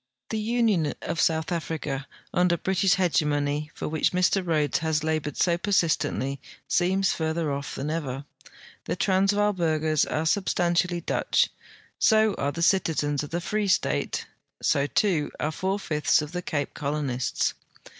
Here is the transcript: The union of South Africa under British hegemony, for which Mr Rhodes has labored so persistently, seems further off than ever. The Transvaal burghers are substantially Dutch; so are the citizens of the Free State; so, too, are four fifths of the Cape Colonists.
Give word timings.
The 0.31 0.39
union 0.39 0.95
of 1.03 1.19
South 1.21 1.51
Africa 1.51 2.07
under 2.33 2.57
British 2.57 2.95
hegemony, 2.95 3.69
for 3.75 3.87
which 3.87 4.13
Mr 4.13 4.43
Rhodes 4.43 4.79
has 4.79 5.03
labored 5.03 5.37
so 5.37 5.59
persistently, 5.59 6.41
seems 6.67 7.13
further 7.13 7.51
off 7.53 7.75
than 7.75 7.91
ever. 7.91 8.25
The 8.85 8.95
Transvaal 8.95 9.53
burghers 9.53 10.03
are 10.05 10.25
substantially 10.25 11.01
Dutch; 11.01 11.49
so 11.99 12.33
are 12.39 12.51
the 12.51 12.63
citizens 12.63 13.21
of 13.21 13.29
the 13.29 13.39
Free 13.41 13.67
State; 13.67 14.25
so, 14.59 14.87
too, 14.87 15.29
are 15.39 15.51
four 15.51 15.77
fifths 15.77 16.23
of 16.23 16.31
the 16.31 16.41
Cape 16.41 16.73
Colonists. 16.73 17.53